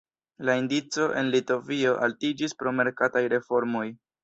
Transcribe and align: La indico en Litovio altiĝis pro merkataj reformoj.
La 0.47 0.53
indico 0.61 1.05
en 1.23 1.29
Litovio 1.35 1.93
altiĝis 2.07 2.59
pro 2.63 2.75
merkataj 2.81 3.25
reformoj. 3.37 3.89